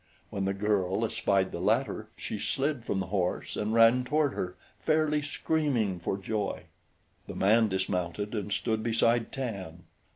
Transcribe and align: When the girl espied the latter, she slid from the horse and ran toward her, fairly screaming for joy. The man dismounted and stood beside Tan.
When 0.31 0.45
the 0.45 0.53
girl 0.55 1.05
espied 1.05 1.51
the 1.51 1.59
latter, 1.59 2.09
she 2.17 2.39
slid 2.39 2.83
from 2.85 2.99
the 2.99 3.05
horse 3.13 3.55
and 3.55 3.71
ran 3.71 4.03
toward 4.03 4.33
her, 4.33 4.57
fairly 4.79 5.21
screaming 5.21 5.99
for 5.99 6.17
joy. 6.17 6.63
The 7.27 7.35
man 7.35 7.67
dismounted 7.69 8.33
and 8.33 8.51
stood 8.51 8.81
beside 8.81 9.31
Tan. 9.31 9.83